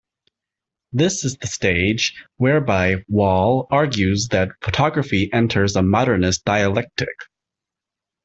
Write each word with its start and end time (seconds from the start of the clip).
This 0.93 1.23
is 1.23 1.37
the 1.37 1.45
stage 1.45 2.15
whereby 2.37 3.05
Wall 3.07 3.67
argues 3.69 4.29
that 4.29 4.49
photography 4.63 5.31
enters 5.31 5.75
a 5.75 5.83
"modernist 5.83 6.43
dialectic". 6.43 7.09